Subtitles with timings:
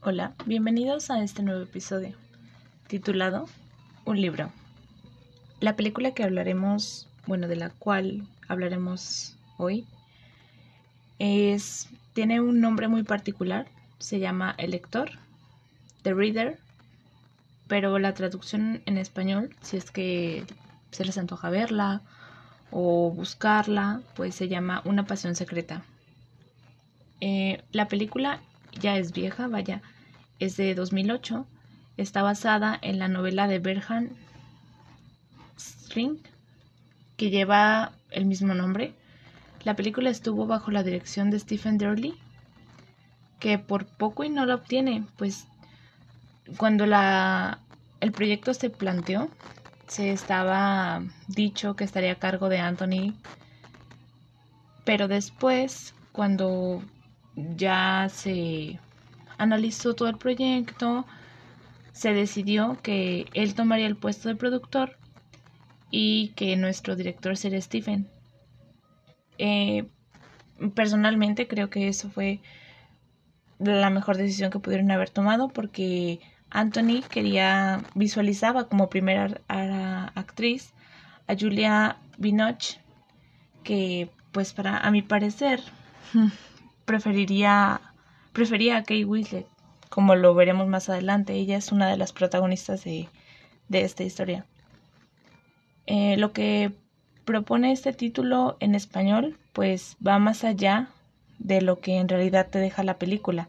[0.00, 2.14] Hola, bienvenidos a este nuevo episodio,
[2.86, 3.46] titulado
[4.04, 4.52] Un libro.
[5.58, 9.88] La película que hablaremos, bueno, de la cual hablaremos hoy,
[11.18, 13.66] es, tiene un nombre muy particular,
[13.98, 15.10] se llama El lector,
[16.02, 16.60] The Reader,
[17.66, 20.44] pero la traducción en español, si es que
[20.92, 22.02] se les antoja verla
[22.70, 25.82] o buscarla, pues se llama Una pasión secreta.
[27.20, 28.40] Eh, la película
[28.72, 29.82] ya es vieja, vaya,
[30.38, 31.46] es de 2008.
[31.96, 34.10] Está basada en la novela de Berhan
[35.58, 36.18] String,
[37.16, 38.94] que lleva el mismo nombre.
[39.64, 42.14] La película estuvo bajo la dirección de Stephen Durley,
[43.40, 45.46] que por poco y no la obtiene, pues
[46.56, 47.58] cuando la,
[48.00, 49.28] el proyecto se planteó,
[49.86, 53.14] se estaba dicho que estaría a cargo de Anthony,
[54.84, 56.82] pero después, cuando
[57.56, 58.78] ya se
[59.38, 61.06] analizó todo el proyecto,
[61.92, 64.98] se decidió que él tomaría el puesto de productor
[65.90, 68.08] y que nuestro director sería Stephen.
[69.38, 69.88] Eh,
[70.74, 72.40] personalmente creo que eso fue
[73.58, 76.20] la mejor decisión que pudieron haber tomado porque
[76.50, 79.40] Anthony quería visualizaba como primera
[80.14, 80.72] actriz
[81.26, 82.80] a Julia Binoche
[83.62, 85.60] que pues para a mi parecer
[86.88, 87.82] preferiría
[88.32, 89.46] prefería a Kate Winslet,
[89.90, 91.34] como lo veremos más adelante.
[91.34, 93.08] Ella es una de las protagonistas de,
[93.70, 94.46] esta historia.
[95.86, 96.72] Eh, lo que
[97.24, 100.88] propone este título en español, pues va más allá
[101.38, 103.48] de lo que en realidad te deja la película.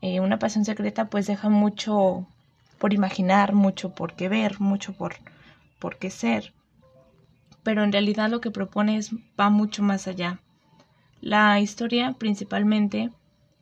[0.00, 2.26] Eh, una pasión secreta, pues deja mucho
[2.78, 5.16] por imaginar, mucho por qué ver, mucho por,
[5.80, 6.52] por qué ser.
[7.64, 10.38] Pero en realidad lo que propone es, va mucho más allá.
[11.20, 13.10] La historia principalmente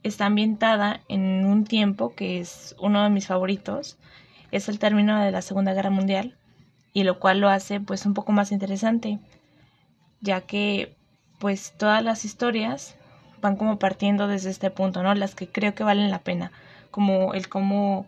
[0.02, 3.96] está ambientada en un tiempo que es uno de mis favoritos,
[4.50, 6.36] es el término de la Segunda Guerra Mundial,
[6.92, 9.18] y lo cual lo hace pues un poco más interesante,
[10.20, 10.96] ya que
[11.38, 12.96] pues todas las historias
[13.40, 15.14] van como partiendo desde este punto, ¿no?
[15.14, 16.52] Las que creo que valen la pena,
[16.90, 18.06] como el cómo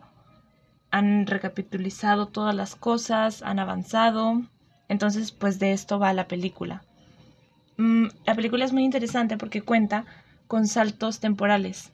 [0.91, 4.41] han recapitulizado todas las cosas, han avanzado,
[4.87, 6.83] entonces pues de esto va la película.
[7.79, 10.03] Mm, la película es muy interesante porque cuenta
[10.47, 11.93] con saltos temporales,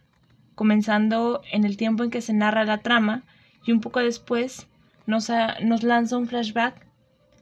[0.56, 3.22] comenzando en el tiempo en que se narra la trama
[3.68, 4.66] y un poco después
[5.06, 5.29] nos,
[5.62, 6.88] nos lanza un flashback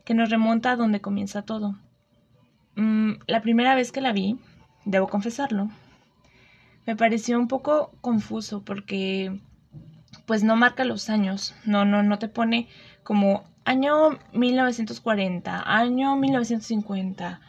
[0.03, 1.79] que nos remonta a donde comienza todo.
[2.75, 4.37] Mm, la primera vez que la vi,
[4.83, 5.69] debo confesarlo,
[6.85, 9.39] me pareció un poco confuso porque
[10.25, 12.67] pues no marca los años, no, no, no te pone
[13.03, 17.39] como año 1940, año 1950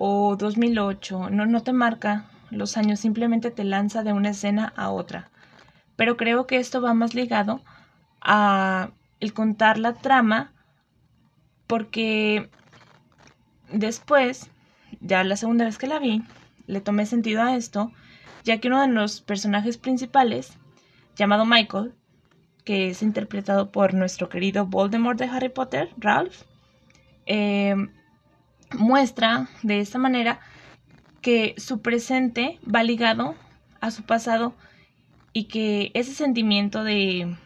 [0.00, 4.90] o 2008, no, no te marca los años, simplemente te lanza de una escena a
[4.90, 5.28] otra.
[5.96, 7.62] Pero creo que esto va más ligado
[8.20, 10.52] a el contar la trama
[11.66, 12.48] porque
[13.72, 14.48] después,
[15.00, 16.22] ya la segunda vez que la vi,
[16.68, 17.90] le tomé sentido a esto,
[18.44, 20.56] ya que uno de los personajes principales,
[21.16, 21.92] llamado Michael,
[22.64, 26.42] que es interpretado por nuestro querido Voldemort de Harry Potter, Ralph,
[27.26, 27.74] eh,
[28.76, 30.40] muestra de esta manera
[31.20, 33.34] que su presente va ligado
[33.80, 34.54] a su pasado
[35.32, 37.36] y que ese sentimiento de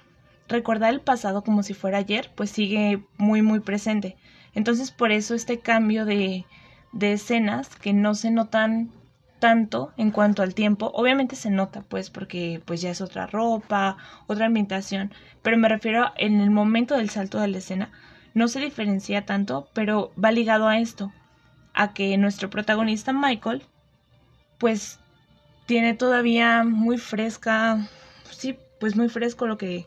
[0.48, 4.16] recordar el pasado como si fuera ayer, pues sigue muy muy presente.
[4.54, 6.44] Entonces por eso este cambio de,
[6.92, 8.90] de escenas que no se notan
[9.38, 13.96] tanto en cuanto al tiempo, obviamente se nota pues porque pues ya es otra ropa,
[14.28, 17.90] otra ambientación, pero me refiero en el momento del salto de la escena,
[18.34, 21.12] no se diferencia tanto, pero va ligado a esto,
[21.74, 23.62] a que nuestro protagonista Michael,
[24.58, 24.98] pues
[25.66, 27.88] tiene todavía muy fresca,
[28.30, 29.86] sí, pues muy fresco lo que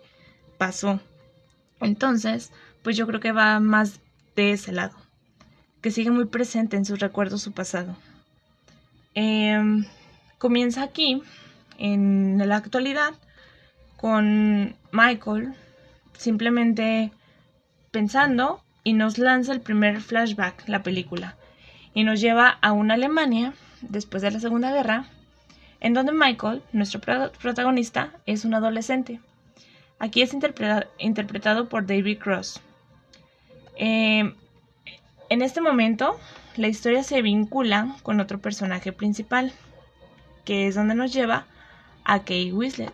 [0.58, 1.00] pasó.
[1.82, 2.52] Entonces,
[2.84, 4.00] pues yo creo que va más
[4.36, 4.96] de ese lado,
[5.82, 7.96] que sigue muy presente en sus recuerdos su pasado.
[9.14, 9.86] Em,
[10.38, 11.22] comienza aquí,
[11.78, 13.14] en la actualidad,
[13.98, 15.54] con Michael
[16.18, 17.12] simplemente
[17.96, 21.38] pensando y nos lanza el primer flashback, la película,
[21.94, 25.06] y nos lleva a una Alemania después de la Segunda Guerra,
[25.80, 29.22] en donde Michael, nuestro protagonista, es un adolescente.
[29.98, 32.60] Aquí es interpretado por David Cross.
[33.78, 34.36] Em,
[35.30, 36.20] en este momento,
[36.58, 39.54] la historia se vincula con otro personaje principal,
[40.44, 41.46] que es donde nos lleva
[42.04, 42.94] a Kate Winslet,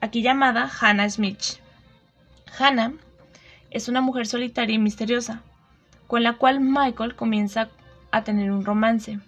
[0.00, 1.60] aquí llamada Hannah Smith.
[2.58, 2.94] Hannah
[3.70, 5.42] es una mujer solitaria y misteriosa,
[6.06, 7.68] con la cual Michael comienza
[8.10, 9.20] a tener un romance.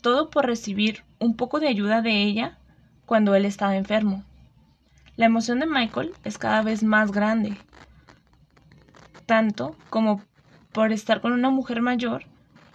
[0.00, 2.58] Todo por recibir un poco de ayuda de ella
[3.06, 4.24] cuando él estaba enfermo.
[5.16, 7.56] La emoción de Michael es cada vez más grande,
[9.26, 10.20] tanto como
[10.72, 12.24] por estar con una mujer mayor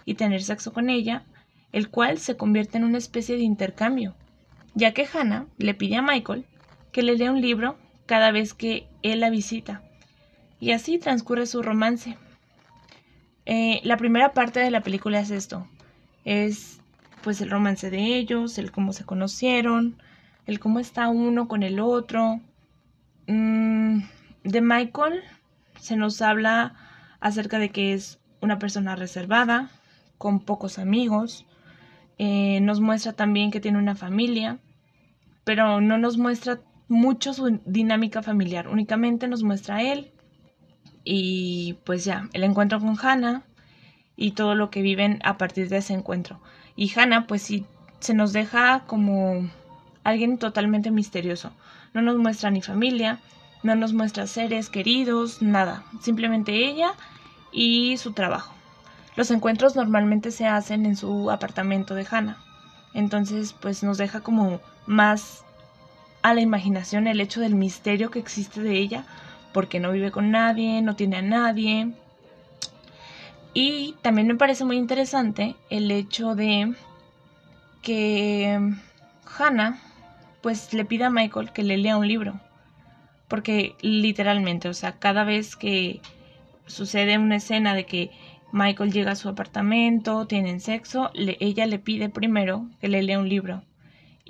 [0.06, 1.24] y tener sexo con ella,
[1.72, 4.14] el cual se convierte en una especie de intercambio,
[4.74, 6.46] ya que Hannah le pide a Michael
[6.92, 7.76] que le lea un libro
[8.06, 9.82] cada vez que él la visita.
[10.60, 12.18] Y así transcurre su romance.
[13.46, 15.66] Eh, la primera parte de la película es esto.
[16.24, 16.80] Es
[17.22, 20.00] pues el romance de ellos, el cómo se conocieron,
[20.46, 22.40] el cómo está uno con el otro.
[23.26, 24.02] Mm,
[24.44, 25.22] de Michael
[25.78, 26.74] se nos habla
[27.20, 29.70] acerca de que es una persona reservada,
[30.18, 31.46] con pocos amigos.
[32.18, 34.58] Eh, nos muestra también que tiene una familia,
[35.44, 40.12] pero no nos muestra mucho su dinámica familiar, únicamente nos muestra a él
[41.04, 43.42] y pues ya, el encuentro con Hannah
[44.16, 46.40] y todo lo que viven a partir de ese encuentro.
[46.76, 47.64] Y Hannah pues sí
[48.00, 49.48] se nos deja como
[50.04, 51.52] alguien totalmente misterioso.
[51.94, 53.18] No nos muestra ni familia,
[53.62, 55.84] no nos muestra seres queridos, nada.
[56.00, 56.92] Simplemente ella
[57.52, 58.54] y su trabajo.
[59.16, 62.38] Los encuentros normalmente se hacen en su apartamento de Hannah.
[62.94, 65.44] Entonces pues nos deja como más
[66.22, 69.04] a la imaginación el hecho del misterio que existe de ella,
[69.52, 71.92] porque no vive con nadie, no tiene a nadie.
[73.52, 76.74] Y también me parece muy interesante el hecho de
[77.82, 78.58] que
[79.38, 79.80] Hannah
[80.42, 82.40] pues le pide a Michael que le lea un libro.
[83.28, 86.00] Porque literalmente, o sea, cada vez que
[86.66, 88.10] sucede una escena de que
[88.52, 93.28] Michael llega a su apartamento, tienen sexo, ella le pide primero que le lea un
[93.28, 93.62] libro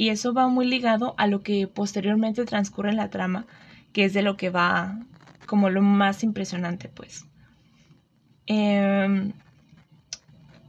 [0.01, 3.47] y eso va muy ligado a lo que posteriormente transcurre en la trama,
[3.93, 4.99] que es de lo que va
[5.51, 7.27] como lo más impresionante, pues.
[8.47, 9.33] Em,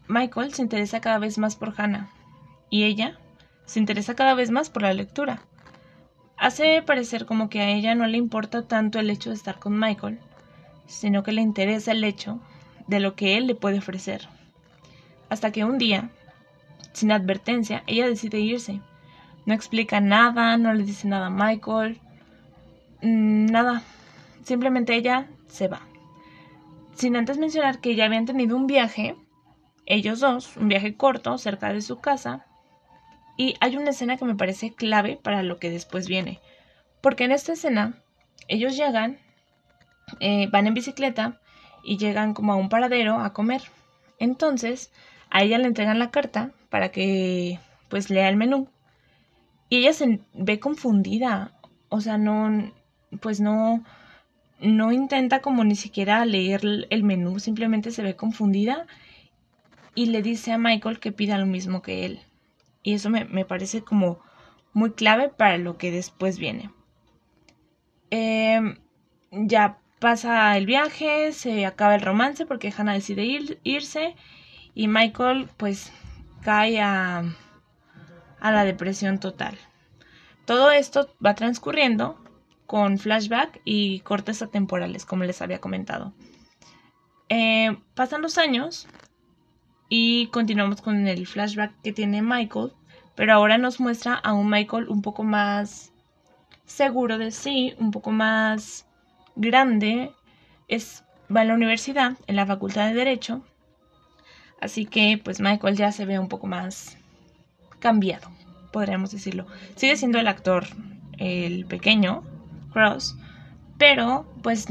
[0.08, 2.10] Michael se interesa cada vez más por Hannah
[2.72, 3.20] y ella
[3.66, 5.44] se interesa cada vez más por la lectura.
[6.36, 9.80] Hace parecer como que a ella no le importa tanto el hecho de estar con
[9.80, 10.18] Michael,
[10.88, 12.40] sino que le interesa el hecho
[12.88, 14.30] de lo que él le puede ofrecer.
[15.30, 16.10] Hasta que un día,
[16.92, 18.82] sin advertencia, ella decide irse
[19.46, 22.00] no explica nada, no le dice nada a Michael,
[23.02, 23.84] mm, nada.
[24.44, 25.82] Simplemente ella se va.
[26.94, 29.16] Sin antes mencionar que ya habían tenido un viaje,
[29.86, 32.46] ellos dos, un viaje corto cerca de su casa,
[33.38, 36.40] y hay una escena que me parece clave para lo que después viene.
[37.02, 37.96] Porque en esta escena,
[38.48, 39.18] ellos llegan,
[40.20, 41.40] eh, van en bicicleta
[41.84, 43.64] y llegan como a un paradero a comer.
[44.20, 44.92] Entonces,
[45.30, 48.68] a ella le entregan la carta para que pues lea el menú.
[49.70, 51.54] Y ella se ve confundida,
[51.90, 52.72] o sea, no,
[53.22, 53.84] pues no,
[54.62, 58.88] no intenta como ni siquiera leer el menú, simplemente se ve confundida
[59.96, 62.22] y le dice a Michael que pida lo mismo que él.
[62.84, 64.20] Y eso me, parece como
[64.74, 66.72] muy clave para lo que después viene.
[68.10, 68.78] Em,
[69.32, 74.16] ya pasa el viaje, se acaba el romance porque Hannah decide ir, irse
[74.74, 75.92] y Michael pues
[76.42, 77.24] cae a
[78.42, 79.58] a la depresión total.
[80.46, 82.21] Todo esto va transcurriendo
[82.72, 86.14] con flashback y cortes atemporales, como les había comentado.
[87.28, 88.88] Eh, pasan los años
[89.90, 92.72] y continuamos con el flashback que tiene Michael,
[93.14, 95.92] pero ahora nos muestra a un Michael un poco más
[96.64, 98.88] seguro de sí, un poco más
[99.36, 100.14] grande.
[100.70, 103.44] Es, va a la universidad, en la facultad de Derecho,
[104.62, 106.98] así que pues Michael ya se ve un poco más
[107.80, 108.30] cambiado,
[108.72, 109.46] podríamos decirlo.
[109.76, 110.68] Sigue siendo el actor,
[111.18, 112.31] el pequeño,
[112.72, 113.18] Cross,
[113.78, 114.68] pero pues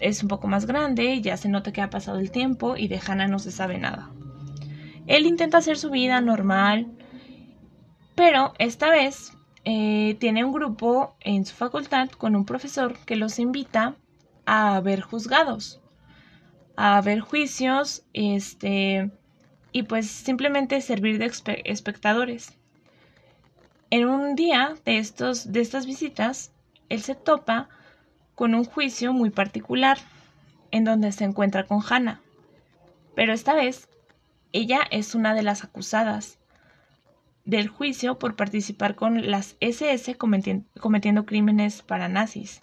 [0.00, 3.00] es un poco más grande, ya se nota que ha pasado el tiempo y de
[3.04, 4.10] Hannah no se sabe nada.
[5.06, 6.86] Él intenta hacer su vida normal,
[8.14, 9.32] pero esta vez
[9.64, 13.96] eh, tiene un grupo en su facultad con un profesor que los invita
[14.46, 15.80] a ver juzgados,
[16.76, 19.10] a ver juicios, este,
[19.72, 21.30] y pues simplemente servir de
[21.64, 22.56] espectadores.
[23.90, 26.52] En un día de, estos, de estas visitas,
[26.90, 27.70] él se topa
[28.34, 29.98] con un juicio muy particular,
[30.70, 32.20] en donde se encuentra con Hannah.
[33.14, 33.88] Pero esta vez,
[34.52, 36.38] ella es una de las acusadas
[37.44, 42.62] del juicio por participar con las SS cometiendo crímenes para nazis.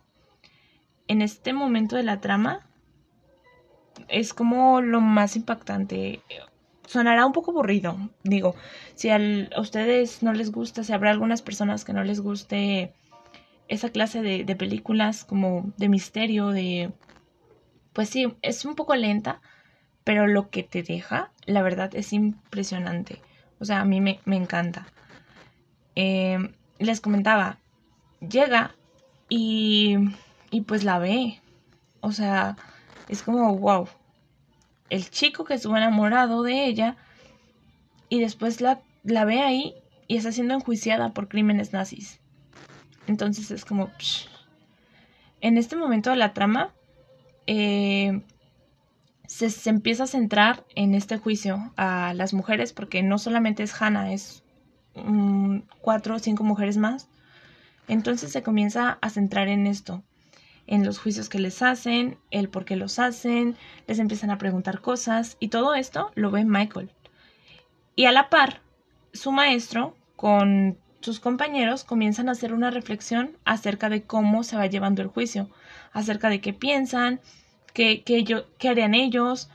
[1.08, 2.68] En este momento de la trama,
[4.08, 6.22] es como lo más impactante
[6.86, 7.98] sonará un poco aburrido.
[8.24, 8.56] Digo,
[8.96, 9.20] si a
[9.58, 12.94] ustedes no les gusta, si habrá algunas personas que no les guste
[13.68, 16.92] esa clase de, de, películas como de misterio, de...
[17.94, 19.42] Pues sí, es un poco lenta,
[20.04, 23.22] pero lo que te deja, la verdad, es impresionante.
[23.60, 24.88] O sea, a mí me, me encanta.
[25.96, 27.58] Em, les comentaba,
[28.22, 28.76] llega
[29.30, 29.96] Y,
[30.52, 31.42] y pues la ve.
[32.02, 32.56] O sea,
[33.10, 33.88] es como, wow.
[34.90, 36.96] El chico que estuvo enamorado de ella
[38.10, 39.76] y después la, la ve ahí
[40.08, 42.22] y está siendo enjuiciada por crímenes nazis.
[43.08, 43.92] Entonces es como...
[45.40, 46.74] En este momento de la trama,
[47.46, 48.22] eh,
[49.28, 53.80] se, se, empieza a centrar en este juicio a las mujeres, porque no solamente es
[53.80, 54.44] Hannah, es
[55.82, 57.08] cuatro o cinco mujeres más.
[57.88, 60.04] Entonces se comienza a centrar en esto,
[60.66, 63.56] en los juicios que les hacen, el por qué los hacen,
[63.88, 66.92] les empiezan a preguntar cosas y todo esto lo ve Michael.
[67.96, 68.62] Y a la par,
[69.14, 74.68] su maestro con sus compañeros comienzan a hacer una reflexión acerca de cómo se va
[74.68, 75.50] llevando el juicio,
[75.94, 77.22] acerca de qué piensan,
[77.74, 79.50] qué, qué, harían ellos,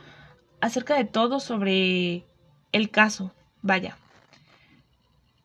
[0.60, 2.24] acerca de todo sobre
[2.72, 3.32] el caso.
[3.62, 3.96] Vaya.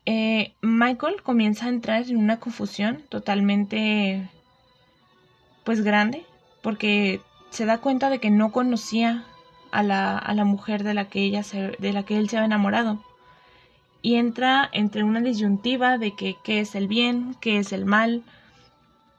[0.06, 4.30] Eh, Michael comienza a entrar en una confusión totalmente
[5.66, 6.26] pues grande
[6.62, 9.26] porque se da cuenta de que no conocía
[9.72, 12.38] a la, a la mujer de la que ella se, de la que él se
[12.38, 13.04] había enamorado
[14.02, 18.24] y entra entre una disyuntiva de que qué es el bien, qué es el mal,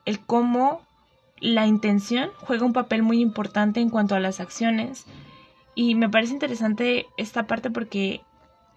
[0.05, 0.83] el cómo
[1.41, 5.07] la intención juega un papel muy importante en cuanto a las acciones
[5.75, 8.23] y me parece interesante esta parte porque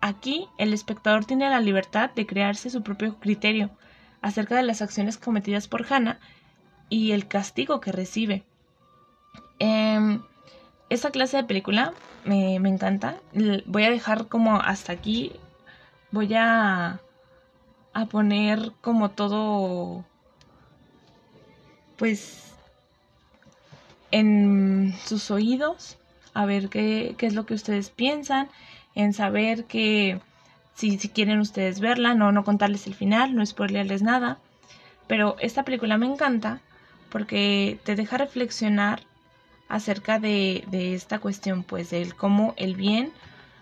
[0.01, 3.71] aquí el espectador tiene la libertad de crearse su propio criterio
[4.21, 6.19] acerca de las acciones cometidas por Hannah
[6.89, 8.43] y el castigo que recibe.
[9.59, 10.19] Eh,
[10.89, 11.93] esta clase de película
[12.25, 13.15] me, me encanta.
[13.65, 15.31] Voy a dejar como hasta aquí
[16.11, 16.99] voy a,
[17.93, 20.05] a poner como todo,
[21.97, 22.53] pues,
[24.11, 25.97] en sus oídos,
[26.33, 28.49] a ver qué, qué es lo que ustedes piensan,
[28.95, 30.19] en saber que
[30.75, 34.37] si, si quieren ustedes verla, no, no contarles el final, no spoilearles nada,
[35.07, 36.61] pero esta película me encanta
[37.09, 39.01] porque te deja reflexionar
[39.67, 43.11] acerca de, de esta cuestión, pues, del cómo el bien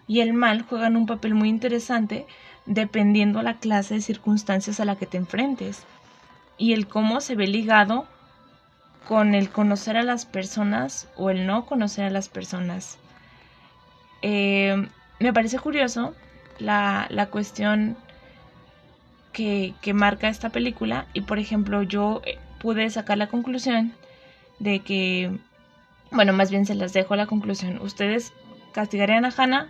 [0.10, 2.26] y el mal juegan un papel muy interesante
[2.66, 5.84] dependiendo la clase de circunstancias a la que te enfrentes
[6.58, 8.08] y el cómo se ve ligado
[9.08, 12.98] con el conocer a las personas o el no conocer a las personas.
[14.24, 14.88] Eh,
[15.20, 16.16] me parece curioso
[16.58, 17.96] la, la cuestión
[19.32, 23.94] que, que, marca esta película y por ejemplo yo eh, pude sacar la conclusión
[24.58, 25.38] de que,
[26.12, 27.80] bueno, más bien se las dejo la conclusión.
[27.80, 28.34] ¿Ustedes
[28.74, 29.70] castigarían a Hannah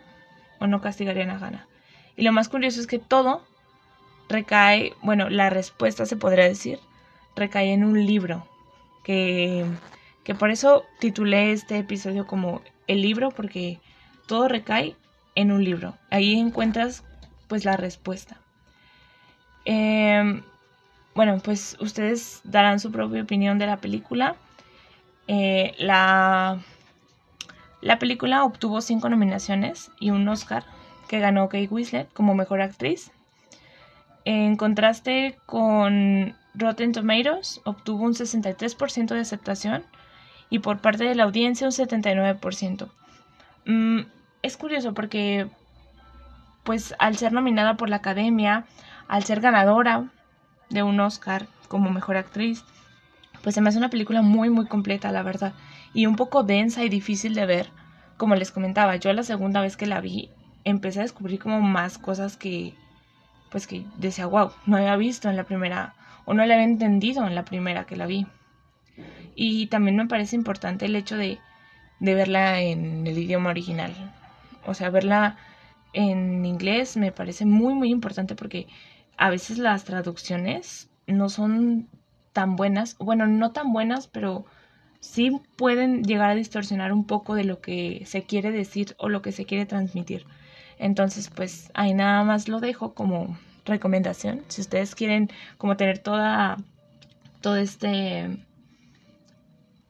[0.60, 1.68] o no castigarían a Hannah.
[2.16, 3.44] Y lo más curioso es que todo
[4.28, 6.80] recae, bueno, la respuesta se podría decir,
[7.36, 8.48] recae en un libro,
[9.04, 9.66] que,
[10.24, 13.80] que por eso titulé este episodio como el libro, porque
[14.28, 14.96] todo recae
[15.36, 15.96] en un libro.
[16.10, 17.04] Ahí encuentras
[17.48, 18.38] pues la respuesta.
[19.66, 20.42] Eh,
[21.16, 24.36] bueno, pues ustedes darán su propia opinión de la película.
[25.28, 26.60] Eh, la
[27.82, 30.66] la película obtuvo cinco nominaciones y un Oscar,
[31.08, 33.12] que ganó Kate Winslet como mejor actriz.
[34.26, 39.84] En contraste con Rotten Tomatoes, obtuvo un 63% de aceptación
[40.50, 42.90] y por parte de la audiencia un 79%.
[43.66, 44.02] Mm,
[44.42, 45.48] es curioso porque,
[46.64, 48.66] pues, al ser nominada por la Academia,
[49.08, 50.10] al ser ganadora
[50.70, 52.64] de un Oscar como mejor actriz,
[53.42, 55.54] pues se me hace una película muy, muy completa, la verdad
[55.94, 57.72] y un poco densa y difícil de ver.
[58.18, 60.30] Como les comentaba, yo la segunda vez que la vi
[60.64, 62.74] empecé a descubrir como más cosas que
[63.50, 67.26] pues que decía, wow, no había visto en la primera o no la había entendido
[67.26, 68.28] en la primera que la vi.
[69.36, 71.40] Y también me parece importante el hecho de,
[72.00, 73.94] de verla en el idioma original.
[74.66, 75.38] O sea, verla
[75.94, 78.68] en inglés me parece muy, muy importante porque
[79.18, 81.90] a veces las traducciones no son
[82.34, 82.98] tan buenas.
[83.00, 84.46] Bueno, no tan buenas, pero
[85.00, 89.22] sí pueden llegar a distorsionar un poco de lo que se quiere decir o lo
[89.22, 90.26] que se quiere transmitir.
[90.78, 94.44] Entonces, pues ahí nada más lo dejo como recomendación.
[94.48, 96.58] Si ustedes quieren como tener toda,
[97.42, 98.30] todo este,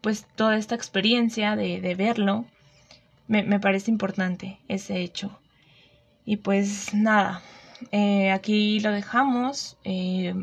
[0.02, 2.46] pues toda esta experiencia de, de verlo,
[3.28, 5.40] me, me, parece importante ese hecho.
[6.26, 7.42] Y pues nada,
[7.92, 9.78] eh, aquí lo dejamos.
[9.84, 10.34] Eh,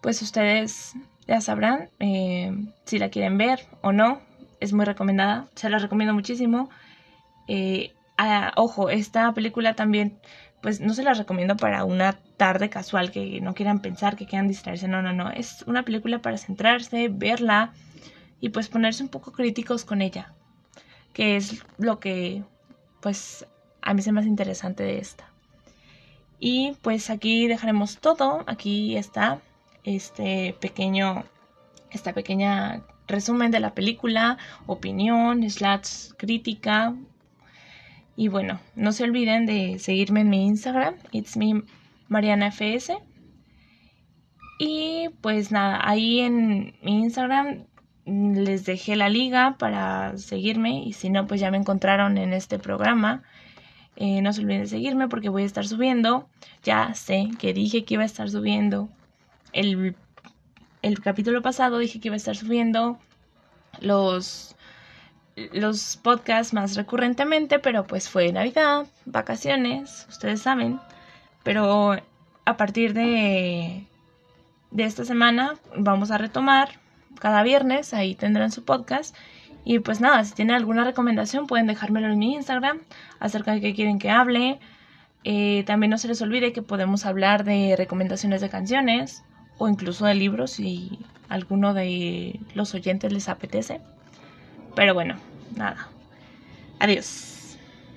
[0.00, 0.94] pues ustedes
[1.26, 2.52] ya sabrán eh,
[2.84, 4.20] si la quieren ver o no.
[4.60, 6.70] Es muy recomendada, se la recomiendo muchísimo.
[7.48, 7.92] Eh,
[8.56, 10.18] ojo, esta película también,
[10.62, 14.48] pues no se la recomiendo para una tarde casual que no quieran pensar, que quieran
[14.48, 14.88] distraerse.
[14.88, 15.30] No, no, no.
[15.30, 17.72] Es una película para centrarse, verla
[18.40, 20.32] y pues ponerse un poco críticos con ella.
[21.12, 22.44] Que es lo que,
[23.00, 23.46] pues,
[23.82, 25.30] a mí es más interesante de esta.
[26.38, 28.44] Y pues aquí dejaremos todo.
[28.46, 29.40] Aquí está
[29.86, 31.24] este pequeño
[31.90, 36.94] esta pequeña resumen de la película, opinión, slash crítica.
[38.16, 41.62] Y bueno, no se olviden de seguirme en mi Instagram, it's me
[42.08, 42.96] Mariana FS.
[44.58, 47.66] Y pues nada, ahí en mi Instagram
[48.06, 52.58] les dejé la liga para seguirme y si no, pues ya me encontraron en este
[52.58, 53.22] programa.
[53.96, 56.28] Eh, no se olviden de seguirme porque voy a estar subiendo.
[56.62, 58.88] Ya sé que dije que iba a estar subiendo
[59.52, 59.96] el
[60.86, 62.96] el capítulo pasado dije que iba a estar subiendo
[63.80, 64.54] los,
[65.52, 70.78] los podcasts más recurrentemente, pero pues fue Navidad, vacaciones, ustedes saben.
[71.42, 71.96] Pero
[72.44, 73.84] a partir de,
[74.70, 76.68] de esta semana vamos a retomar
[77.18, 79.16] cada viernes, ahí tendrán su podcast.
[79.64, 82.78] Y pues nada, si tienen alguna recomendación pueden dejármelo en mi Instagram
[83.18, 84.60] acerca de qué quieren que hable.
[85.24, 89.24] Eh, también no se les olvide que podemos hablar de recomendaciones de canciones
[89.56, 93.84] o incluso de libros si alguno de los oyentes les apetece.
[94.74, 95.96] Pero bueno, nada.
[96.78, 97.35] Adiós.